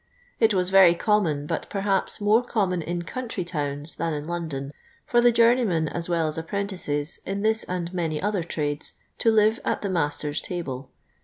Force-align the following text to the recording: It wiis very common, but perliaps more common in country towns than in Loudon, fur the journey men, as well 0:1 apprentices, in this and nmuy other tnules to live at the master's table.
It 0.39 0.49
wiis 0.49 0.71
very 0.71 0.95
common, 0.95 1.45
but 1.45 1.69
perliaps 1.69 2.19
more 2.19 2.43
common 2.43 2.81
in 2.81 3.03
country 3.03 3.45
towns 3.45 3.93
than 3.97 4.15
in 4.15 4.25
Loudon, 4.25 4.71
fur 5.05 5.21
the 5.21 5.31
journey 5.31 5.63
men, 5.63 5.87
as 5.89 6.09
well 6.09 6.31
0:1 6.31 6.39
apprentices, 6.39 7.19
in 7.23 7.43
this 7.43 7.63
and 7.65 7.91
nmuy 7.91 8.19
other 8.23 8.41
tnules 8.41 8.93
to 9.19 9.29
live 9.29 9.59
at 9.63 9.83
the 9.83 9.91
master's 9.91 10.41
table. 10.41 10.89